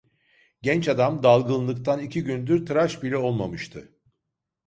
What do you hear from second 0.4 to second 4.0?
Genç adam dalgınlıktan iki gündür tıraş bile olmamıştı.